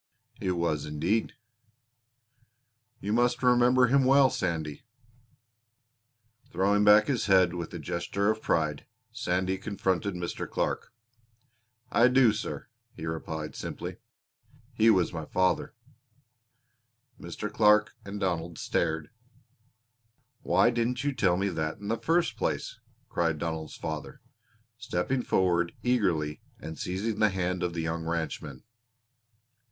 "It 0.39 0.53
was 0.53 0.87
indeed." 0.87 1.33
"You 2.99 3.13
must 3.13 3.43
remember 3.43 3.85
him 3.85 4.03
well, 4.03 4.31
Sandy." 4.31 4.81
Throwing 6.49 6.83
back 6.83 7.05
his 7.05 7.27
head 7.27 7.53
with 7.53 7.71
a 7.75 7.77
gesture 7.77 8.31
of 8.31 8.41
pride, 8.41 8.87
Sandy 9.11 9.59
confronted 9.59 10.15
Mr. 10.15 10.49
Clark. 10.49 10.91
"I 11.91 12.07
do, 12.07 12.33
sir," 12.33 12.67
he 12.95 13.05
replied 13.05 13.55
simply. 13.55 13.97
"He 14.73 14.89
was 14.89 15.13
my 15.13 15.25
father." 15.25 15.75
Mr. 17.19 17.53
Clark 17.53 17.93
and 18.03 18.19
Donald 18.19 18.57
stared. 18.57 19.11
"Why 20.41 20.71
didn't 20.71 21.03
you 21.03 21.13
tell 21.13 21.37
me 21.37 21.49
that 21.49 21.77
in 21.77 21.89
the 21.89 21.97
first 21.99 22.37
place?" 22.37 22.79
cried 23.07 23.37
Donald's 23.37 23.75
father, 23.75 24.19
stepping 24.79 25.21
forward 25.21 25.73
eagerly 25.83 26.41
and 26.59 26.79
seizing 26.79 27.19
the 27.19 27.29
hand 27.29 27.61
of 27.61 27.75
the 27.75 27.81
young 27.83 28.03
ranchman. 28.03 28.63